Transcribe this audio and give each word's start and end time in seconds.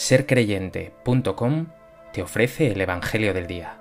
sercreyente.com 0.00 1.66
te 2.14 2.22
ofrece 2.22 2.72
el 2.72 2.80
Evangelio 2.80 3.34
del 3.34 3.46
Día. 3.46 3.76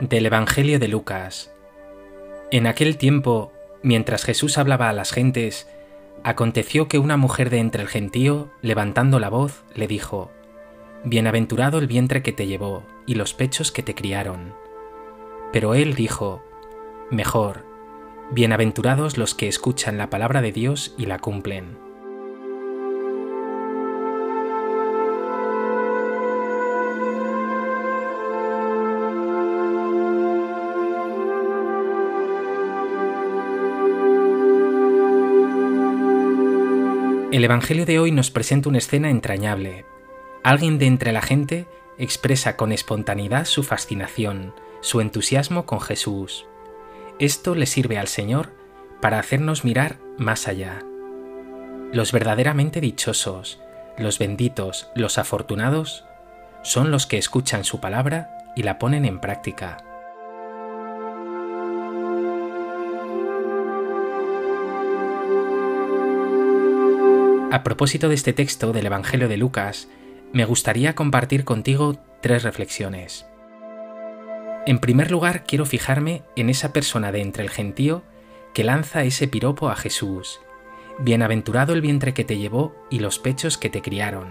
Del 0.00 0.24
Evangelio 0.24 0.78
de 0.78 0.88
Lucas. 0.88 1.52
En 2.50 2.66
aquel 2.66 2.96
tiempo, 2.96 3.52
mientras 3.82 4.24
Jesús 4.24 4.56
hablaba 4.56 4.88
a 4.88 4.94
las 4.94 5.12
gentes, 5.12 5.68
aconteció 6.24 6.88
que 6.88 6.98
una 6.98 7.18
mujer 7.18 7.50
de 7.50 7.58
entre 7.58 7.82
el 7.82 7.88
gentío, 7.88 8.50
levantando 8.62 9.20
la 9.20 9.28
voz, 9.28 9.62
le 9.74 9.86
dijo, 9.86 10.32
Bienaventurado 11.04 11.78
el 11.78 11.86
vientre 11.86 12.22
que 12.22 12.32
te 12.32 12.46
llevó 12.46 12.84
y 13.06 13.14
los 13.14 13.32
pechos 13.32 13.72
que 13.72 13.82
te 13.82 13.94
criaron. 13.94 14.52
Pero 15.50 15.72
él 15.72 15.94
dijo, 15.94 16.42
Mejor, 17.10 17.64
bienaventurados 18.32 19.16
los 19.16 19.34
que 19.34 19.48
escuchan 19.48 19.96
la 19.96 20.10
palabra 20.10 20.42
de 20.42 20.52
Dios 20.52 20.94
y 20.98 21.06
la 21.06 21.18
cumplen. 21.18 21.78
El 37.32 37.44
Evangelio 37.44 37.86
de 37.86 37.98
hoy 37.98 38.12
nos 38.12 38.30
presenta 38.30 38.68
una 38.68 38.78
escena 38.78 39.08
entrañable, 39.08 39.86
Alguien 40.42 40.78
de 40.78 40.86
entre 40.86 41.12
la 41.12 41.20
gente 41.20 41.66
expresa 41.98 42.56
con 42.56 42.72
espontaneidad 42.72 43.44
su 43.44 43.62
fascinación, 43.62 44.54
su 44.80 45.02
entusiasmo 45.02 45.66
con 45.66 45.80
Jesús. 45.82 46.46
Esto 47.18 47.54
le 47.54 47.66
sirve 47.66 47.98
al 47.98 48.08
Señor 48.08 48.50
para 49.02 49.18
hacernos 49.18 49.66
mirar 49.66 49.98
más 50.16 50.48
allá. 50.48 50.82
Los 51.92 52.12
verdaderamente 52.12 52.80
dichosos, 52.80 53.60
los 53.98 54.18
benditos, 54.18 54.88
los 54.94 55.18
afortunados, 55.18 56.04
son 56.62 56.90
los 56.90 57.06
que 57.06 57.18
escuchan 57.18 57.64
su 57.64 57.80
palabra 57.80 58.30
y 58.56 58.62
la 58.62 58.78
ponen 58.78 59.04
en 59.04 59.20
práctica. 59.20 59.84
A 67.52 67.62
propósito 67.62 68.08
de 68.08 68.14
este 68.14 68.32
texto 68.32 68.72
del 68.72 68.86
Evangelio 68.86 69.28
de 69.28 69.36
Lucas, 69.36 69.88
me 70.32 70.44
gustaría 70.44 70.94
compartir 70.94 71.44
contigo 71.44 71.96
tres 72.20 72.44
reflexiones. 72.44 73.26
En 74.66 74.78
primer 74.78 75.10
lugar, 75.10 75.44
quiero 75.44 75.66
fijarme 75.66 76.22
en 76.36 76.50
esa 76.50 76.72
persona 76.72 77.10
de 77.10 77.20
entre 77.20 77.42
el 77.42 77.50
gentío 77.50 78.02
que 78.54 78.62
lanza 78.62 79.02
ese 79.02 79.26
piropo 79.26 79.70
a 79.70 79.76
Jesús. 79.76 80.40
Bienaventurado 81.00 81.72
el 81.72 81.80
vientre 81.80 82.14
que 82.14 82.24
te 82.24 82.38
llevó 82.38 82.76
y 82.90 83.00
los 83.00 83.18
pechos 83.18 83.58
que 83.58 83.70
te 83.70 83.82
criaron. 83.82 84.28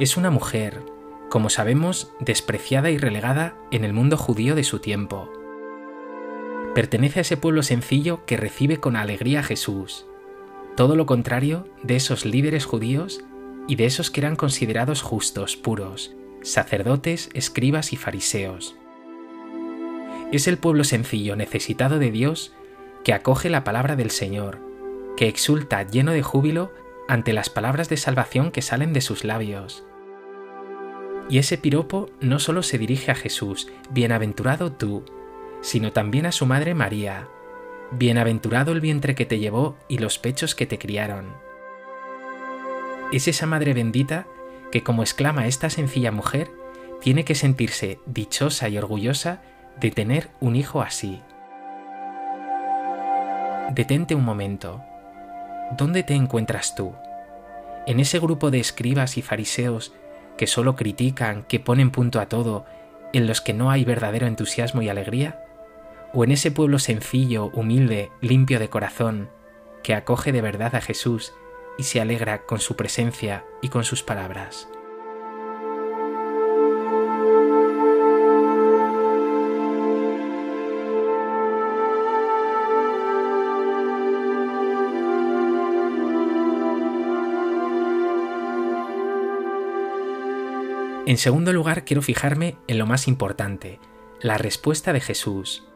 Es 0.00 0.16
una 0.16 0.30
mujer, 0.30 0.82
como 1.28 1.50
sabemos, 1.50 2.12
despreciada 2.20 2.90
y 2.90 2.96
relegada 2.96 3.56
en 3.70 3.84
el 3.84 3.92
mundo 3.92 4.16
judío 4.16 4.54
de 4.54 4.64
su 4.64 4.78
tiempo. 4.78 5.30
Pertenece 6.74 7.20
a 7.20 7.22
ese 7.22 7.36
pueblo 7.36 7.62
sencillo 7.62 8.24
que 8.24 8.36
recibe 8.36 8.78
con 8.78 8.96
alegría 8.96 9.40
a 9.40 9.42
Jesús, 9.42 10.06
todo 10.76 10.94
lo 10.94 11.06
contrario 11.06 11.66
de 11.82 11.96
esos 11.96 12.24
líderes 12.24 12.64
judíos 12.64 13.24
y 13.68 13.76
de 13.76 13.84
esos 13.84 14.10
que 14.10 14.20
eran 14.20 14.34
considerados 14.34 15.02
justos, 15.02 15.56
puros, 15.56 16.16
sacerdotes, 16.42 17.28
escribas 17.34 17.92
y 17.92 17.96
fariseos. 17.96 18.74
Es 20.32 20.48
el 20.48 20.56
pueblo 20.58 20.82
sencillo, 20.84 21.36
necesitado 21.36 21.98
de 21.98 22.10
Dios, 22.10 22.52
que 23.04 23.12
acoge 23.12 23.50
la 23.50 23.64
palabra 23.64 23.94
del 23.94 24.10
Señor, 24.10 24.58
que 25.16 25.28
exulta 25.28 25.82
lleno 25.82 26.12
de 26.12 26.22
júbilo 26.22 26.72
ante 27.08 27.32
las 27.32 27.50
palabras 27.50 27.88
de 27.88 27.96
salvación 27.98 28.50
que 28.50 28.62
salen 28.62 28.92
de 28.92 29.02
sus 29.02 29.22
labios. 29.22 29.84
Y 31.30 31.38
ese 31.38 31.58
piropo 31.58 32.08
no 32.20 32.38
solo 32.38 32.62
se 32.62 32.78
dirige 32.78 33.10
a 33.10 33.14
Jesús, 33.14 33.68
bienaventurado 33.90 34.72
tú, 34.72 35.04
sino 35.60 35.92
también 35.92 36.24
a 36.24 36.32
su 36.32 36.46
madre 36.46 36.74
María, 36.74 37.28
bienaventurado 37.92 38.72
el 38.72 38.80
vientre 38.80 39.14
que 39.14 39.26
te 39.26 39.38
llevó 39.38 39.76
y 39.88 39.98
los 39.98 40.18
pechos 40.18 40.54
que 40.54 40.66
te 40.66 40.78
criaron 40.78 41.47
es 43.12 43.28
esa 43.28 43.46
madre 43.46 43.72
bendita 43.72 44.26
que, 44.70 44.82
como 44.82 45.02
exclama 45.02 45.46
esta 45.46 45.70
sencilla 45.70 46.12
mujer, 46.12 46.50
tiene 47.00 47.24
que 47.24 47.34
sentirse 47.34 48.00
dichosa 48.06 48.68
y 48.68 48.76
orgullosa 48.76 49.42
de 49.80 49.90
tener 49.90 50.30
un 50.40 50.56
hijo 50.56 50.82
así. 50.82 51.22
Detente 53.72 54.14
un 54.14 54.24
momento. 54.24 54.82
¿Dónde 55.76 56.02
te 56.02 56.14
encuentras 56.14 56.74
tú? 56.74 56.94
¿En 57.86 58.00
ese 58.00 58.18
grupo 58.18 58.50
de 58.50 58.60
escribas 58.60 59.16
y 59.16 59.22
fariseos 59.22 59.94
que 60.36 60.46
solo 60.46 60.76
critican, 60.76 61.44
que 61.44 61.60
ponen 61.60 61.90
punto 61.90 62.20
a 62.20 62.26
todo, 62.26 62.66
en 63.12 63.26
los 63.26 63.40
que 63.40 63.54
no 63.54 63.70
hay 63.70 63.84
verdadero 63.84 64.26
entusiasmo 64.26 64.82
y 64.82 64.88
alegría? 64.88 65.44
¿O 66.12 66.24
en 66.24 66.32
ese 66.32 66.50
pueblo 66.50 66.78
sencillo, 66.78 67.50
humilde, 67.54 68.10
limpio 68.20 68.58
de 68.58 68.68
corazón, 68.68 69.30
que 69.82 69.94
acoge 69.94 70.32
de 70.32 70.42
verdad 70.42 70.74
a 70.74 70.80
Jesús 70.80 71.32
y 71.78 71.84
se 71.84 72.00
alegra 72.00 72.44
con 72.44 72.60
su 72.60 72.76
presencia 72.76 73.46
y 73.62 73.70
con 73.70 73.84
sus 73.84 74.02
palabras. 74.02 74.68
En 91.08 91.16
segundo 91.16 91.54
lugar, 91.54 91.86
quiero 91.86 92.02
fijarme 92.02 92.58
en 92.66 92.76
lo 92.76 92.84
más 92.84 93.08
importante, 93.08 93.80
la 94.20 94.36
respuesta 94.36 94.92
de 94.92 95.00
Jesús. 95.00 95.66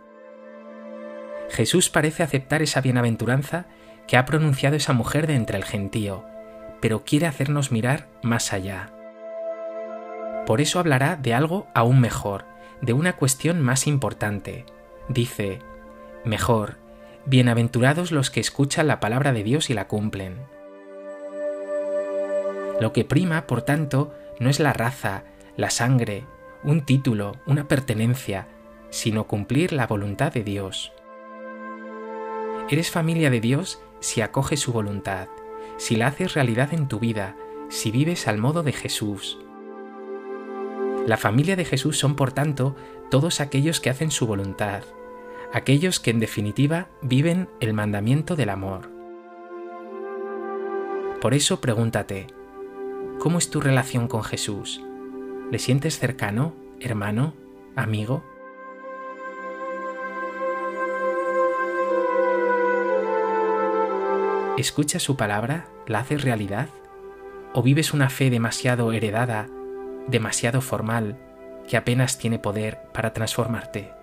Jesús 1.48 1.88
parece 1.88 2.22
aceptar 2.22 2.60
esa 2.60 2.82
bienaventuranza 2.82 3.66
que 4.06 4.16
ha 4.16 4.24
pronunciado 4.24 4.76
esa 4.76 4.92
mujer 4.92 5.26
de 5.26 5.34
entre 5.34 5.56
el 5.56 5.64
gentío, 5.64 6.24
pero 6.80 7.04
quiere 7.04 7.26
hacernos 7.26 7.72
mirar 7.72 8.08
más 8.22 8.52
allá. 8.52 8.92
Por 10.46 10.60
eso 10.60 10.78
hablará 10.78 11.16
de 11.16 11.34
algo 11.34 11.68
aún 11.74 12.00
mejor, 12.00 12.44
de 12.80 12.92
una 12.92 13.14
cuestión 13.14 13.60
más 13.60 13.86
importante. 13.86 14.66
Dice, 15.08 15.60
mejor, 16.24 16.76
bienaventurados 17.26 18.10
los 18.10 18.30
que 18.30 18.40
escuchan 18.40 18.88
la 18.88 18.98
palabra 18.98 19.32
de 19.32 19.44
Dios 19.44 19.70
y 19.70 19.74
la 19.74 19.86
cumplen. 19.86 20.36
Lo 22.80 22.92
que 22.92 23.04
prima, 23.04 23.46
por 23.46 23.62
tanto, 23.62 24.12
no 24.40 24.50
es 24.50 24.58
la 24.58 24.72
raza, 24.72 25.22
la 25.56 25.70
sangre, 25.70 26.24
un 26.64 26.84
título, 26.84 27.36
una 27.46 27.68
pertenencia, 27.68 28.48
sino 28.90 29.28
cumplir 29.28 29.72
la 29.72 29.86
voluntad 29.86 30.32
de 30.32 30.42
Dios. 30.42 30.92
Eres 32.68 32.90
familia 32.90 33.30
de 33.30 33.40
Dios 33.40 33.80
si 34.02 34.20
acoges 34.20 34.60
su 34.60 34.72
voluntad, 34.72 35.28
si 35.78 35.96
la 35.96 36.08
haces 36.08 36.34
realidad 36.34 36.74
en 36.74 36.88
tu 36.88 36.98
vida, 36.98 37.36
si 37.68 37.90
vives 37.90 38.26
al 38.26 38.36
modo 38.36 38.62
de 38.62 38.72
Jesús. 38.72 39.38
La 41.06 41.16
familia 41.16 41.56
de 41.56 41.64
Jesús 41.64 41.98
son, 41.98 42.16
por 42.16 42.32
tanto, 42.32 42.76
todos 43.10 43.40
aquellos 43.40 43.80
que 43.80 43.90
hacen 43.90 44.10
su 44.10 44.26
voluntad, 44.26 44.82
aquellos 45.52 46.00
que 46.00 46.10
en 46.10 46.18
definitiva 46.18 46.88
viven 47.00 47.48
el 47.60 47.74
mandamiento 47.74 48.34
del 48.36 48.50
amor. 48.50 48.90
Por 51.20 51.32
eso 51.32 51.60
pregúntate, 51.60 52.26
¿cómo 53.20 53.38
es 53.38 53.50
tu 53.50 53.60
relación 53.60 54.08
con 54.08 54.24
Jesús? 54.24 54.82
¿Le 55.50 55.60
sientes 55.60 55.98
cercano, 55.98 56.54
hermano, 56.80 57.34
amigo? 57.76 58.24
¿Escuchas 64.58 65.02
su 65.02 65.16
palabra? 65.16 65.66
¿La 65.86 66.00
haces 66.00 66.22
realidad? 66.22 66.68
¿O 67.54 67.62
vives 67.62 67.94
una 67.94 68.10
fe 68.10 68.28
demasiado 68.28 68.92
heredada, 68.92 69.48
demasiado 70.08 70.60
formal, 70.60 71.16
que 71.66 71.78
apenas 71.78 72.18
tiene 72.18 72.38
poder 72.38 72.82
para 72.92 73.14
transformarte? 73.14 73.94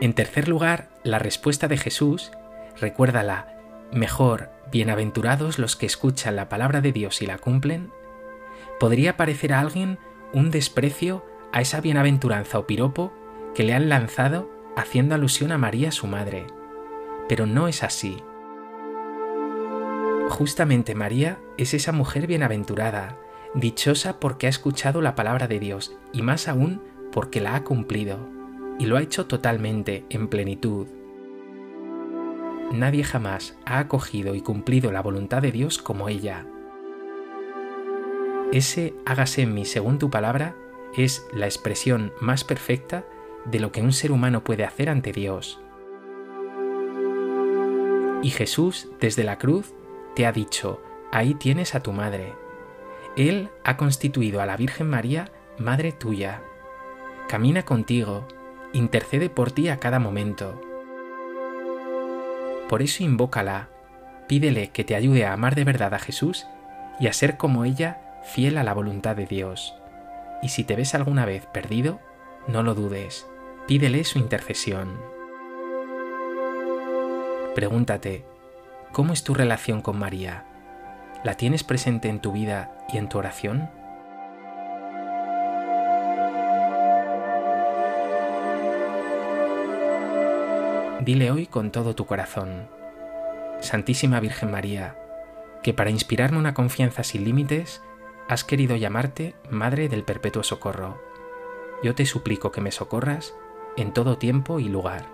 En 0.00 0.14
tercer 0.14 0.48
lugar, 0.48 0.88
la 1.04 1.18
respuesta 1.18 1.68
de 1.68 1.76
Jesús, 1.76 2.32
recuérdala, 2.80 3.61
mejor, 3.92 4.50
bienaventurados 4.70 5.58
los 5.58 5.76
que 5.76 5.86
escuchan 5.86 6.34
la 6.34 6.48
palabra 6.48 6.80
de 6.80 6.92
Dios 6.92 7.20
y 7.22 7.26
la 7.26 7.38
cumplen, 7.38 7.92
podría 8.80 9.16
parecer 9.16 9.52
a 9.52 9.60
alguien 9.60 9.98
un 10.32 10.50
desprecio 10.50 11.24
a 11.52 11.60
esa 11.60 11.80
bienaventuranza 11.80 12.58
o 12.58 12.66
piropo 12.66 13.12
que 13.54 13.64
le 13.64 13.74
han 13.74 13.88
lanzado 13.88 14.50
haciendo 14.76 15.14
alusión 15.14 15.52
a 15.52 15.58
María 15.58 15.92
su 15.92 16.06
madre. 16.06 16.46
Pero 17.28 17.44
no 17.46 17.68
es 17.68 17.82
así. 17.82 18.22
Justamente 20.30 20.94
María 20.94 21.38
es 21.58 21.74
esa 21.74 21.92
mujer 21.92 22.26
bienaventurada, 22.26 23.18
dichosa 23.54 24.18
porque 24.18 24.46
ha 24.46 24.50
escuchado 24.50 25.02
la 25.02 25.14
palabra 25.14 25.46
de 25.46 25.60
Dios 25.60 25.94
y 26.12 26.22
más 26.22 26.48
aún 26.48 26.82
porque 27.12 27.42
la 27.42 27.54
ha 27.54 27.64
cumplido, 27.64 28.18
y 28.78 28.86
lo 28.86 28.96
ha 28.96 29.02
hecho 29.02 29.26
totalmente, 29.26 30.06
en 30.08 30.28
plenitud. 30.28 30.86
Nadie 32.72 33.04
jamás 33.04 33.54
ha 33.66 33.78
acogido 33.78 34.34
y 34.34 34.40
cumplido 34.40 34.92
la 34.92 35.02
voluntad 35.02 35.42
de 35.42 35.52
Dios 35.52 35.78
como 35.78 36.08
ella. 36.08 36.46
Ese 38.50 38.94
hágase 39.04 39.42
en 39.42 39.52
mí 39.52 39.66
según 39.66 39.98
tu 39.98 40.08
palabra 40.08 40.56
es 40.96 41.26
la 41.34 41.46
expresión 41.46 42.12
más 42.20 42.44
perfecta 42.44 43.04
de 43.44 43.60
lo 43.60 43.72
que 43.72 43.82
un 43.82 43.92
ser 43.92 44.10
humano 44.10 44.42
puede 44.42 44.64
hacer 44.64 44.88
ante 44.88 45.12
Dios. 45.12 45.60
Y 48.22 48.30
Jesús, 48.30 48.88
desde 49.00 49.24
la 49.24 49.38
cruz, 49.38 49.74
te 50.14 50.26
ha 50.26 50.32
dicho, 50.32 50.80
ahí 51.10 51.34
tienes 51.34 51.74
a 51.74 51.82
tu 51.82 51.92
madre. 51.92 52.32
Él 53.16 53.50
ha 53.64 53.76
constituido 53.76 54.40
a 54.40 54.46
la 54.46 54.56
Virgen 54.56 54.88
María 54.88 55.30
madre 55.58 55.92
tuya. 55.92 56.42
Camina 57.28 57.64
contigo, 57.64 58.26
intercede 58.72 59.28
por 59.28 59.50
ti 59.50 59.68
a 59.68 59.78
cada 59.78 59.98
momento. 59.98 60.71
Por 62.68 62.82
eso 62.82 63.02
invócala, 63.02 63.68
pídele 64.26 64.70
que 64.70 64.84
te 64.84 64.94
ayude 64.94 65.26
a 65.26 65.32
amar 65.32 65.54
de 65.54 65.64
verdad 65.64 65.94
a 65.94 65.98
Jesús 65.98 66.46
y 66.98 67.06
a 67.06 67.12
ser 67.12 67.36
como 67.36 67.64
ella, 67.64 68.20
fiel 68.24 68.56
a 68.58 68.64
la 68.64 68.74
voluntad 68.74 69.16
de 69.16 69.26
Dios. 69.26 69.74
Y 70.42 70.48
si 70.48 70.64
te 70.64 70.76
ves 70.76 70.94
alguna 70.94 71.26
vez 71.26 71.46
perdido, 71.46 72.00
no 72.48 72.62
lo 72.62 72.74
dudes, 72.74 73.26
pídele 73.66 74.04
su 74.04 74.18
intercesión. 74.18 75.00
Pregúntate, 77.54 78.24
¿cómo 78.92 79.12
es 79.12 79.24
tu 79.24 79.34
relación 79.34 79.82
con 79.82 79.98
María? 79.98 80.44
¿La 81.24 81.34
tienes 81.34 81.64
presente 81.64 82.08
en 82.08 82.20
tu 82.20 82.32
vida 82.32 82.72
y 82.92 82.96
en 82.96 83.08
tu 83.08 83.18
oración? 83.18 83.70
Dile 91.04 91.32
hoy 91.32 91.46
con 91.46 91.72
todo 91.72 91.96
tu 91.96 92.06
corazón, 92.06 92.68
Santísima 93.58 94.20
Virgen 94.20 94.52
María, 94.52 94.96
que 95.60 95.74
para 95.74 95.90
inspirarme 95.90 96.38
una 96.38 96.54
confianza 96.54 97.02
sin 97.02 97.24
límites, 97.24 97.82
has 98.28 98.44
querido 98.44 98.76
llamarte 98.76 99.34
Madre 99.50 99.88
del 99.88 100.04
Perpetuo 100.04 100.44
Socorro. 100.44 101.02
Yo 101.82 101.96
te 101.96 102.06
suplico 102.06 102.52
que 102.52 102.60
me 102.60 102.70
socorras 102.70 103.34
en 103.76 103.92
todo 103.92 104.16
tiempo 104.16 104.60
y 104.60 104.68
lugar. 104.68 105.08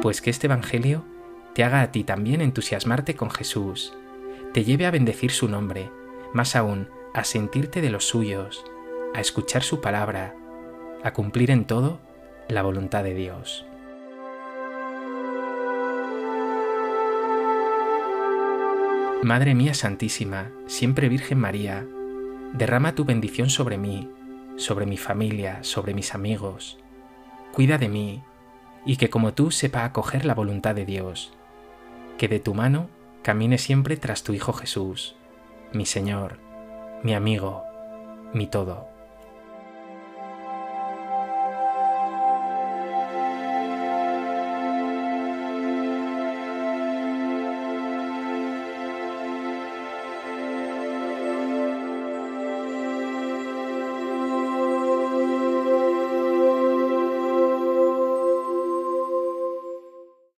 Pues 0.00 0.20
que 0.20 0.30
este 0.30 0.46
Evangelio 0.46 1.04
te 1.54 1.64
haga 1.64 1.82
a 1.82 1.90
ti 1.90 2.04
también 2.04 2.40
entusiasmarte 2.40 3.16
con 3.16 3.32
Jesús, 3.32 3.98
te 4.52 4.64
lleve 4.64 4.86
a 4.86 4.90
bendecir 4.90 5.30
su 5.30 5.48
nombre, 5.48 5.90
más 6.32 6.56
aún 6.56 6.88
a 7.14 7.24
sentirte 7.24 7.80
de 7.80 7.90
los 7.90 8.06
suyos, 8.06 8.64
a 9.14 9.20
escuchar 9.20 9.62
su 9.62 9.80
palabra, 9.80 10.34
a 11.02 11.12
cumplir 11.12 11.50
en 11.50 11.64
todo 11.64 12.00
la 12.48 12.62
voluntad 12.62 13.04
de 13.04 13.14
Dios. 13.14 13.66
Madre 19.22 19.54
mía 19.54 19.74
Santísima, 19.74 20.50
siempre 20.66 21.08
Virgen 21.08 21.38
María, 21.38 21.84
derrama 22.54 22.94
tu 22.94 23.04
bendición 23.04 23.50
sobre 23.50 23.76
mí, 23.76 24.10
sobre 24.56 24.86
mi 24.86 24.96
familia, 24.96 25.58
sobre 25.62 25.92
mis 25.92 26.14
amigos. 26.14 26.78
Cuida 27.52 27.78
de 27.78 27.88
mí 27.88 28.22
y 28.86 28.96
que 28.96 29.10
como 29.10 29.34
tú 29.34 29.50
sepa 29.50 29.84
acoger 29.84 30.24
la 30.24 30.34
voluntad 30.34 30.74
de 30.74 30.86
Dios. 30.86 31.32
Que 32.16 32.28
de 32.28 32.40
tu 32.40 32.54
mano 32.54 32.88
camine 33.28 33.58
siempre 33.58 33.98
tras 33.98 34.22
tu 34.22 34.32
Hijo 34.32 34.54
Jesús, 34.54 35.14
mi 35.74 35.84
Señor, 35.84 36.38
mi 37.02 37.12
amigo, 37.12 37.62
mi 38.32 38.46
todo. 38.46 38.88